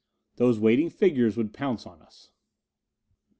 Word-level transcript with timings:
Those 0.37 0.59
waiting 0.59 0.89
figures 0.89 1.37
would 1.37 1.53
pounce 1.53 1.85
on 1.85 2.01
us. 2.01 2.31